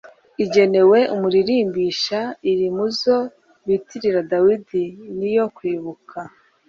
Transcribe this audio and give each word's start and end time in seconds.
igenewe 0.43 0.99
umuririmbisha. 1.15 2.19
iri 2.51 2.67
mu 2.75 2.85
zo 2.99 3.17
bitirira 3.67 4.19
dawudi. 4.31 4.83
ni 5.17 5.25
iyo 5.31 5.45
kwibuka 5.55 6.19